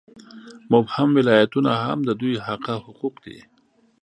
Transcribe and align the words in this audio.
مبهم 0.71 1.09
ولایتونه 1.17 1.71
هم 1.83 1.99
د 2.07 2.09
دوی 2.21 2.33
حقه 2.45 2.75
حقوق 2.85 3.15
دي. 3.25 3.39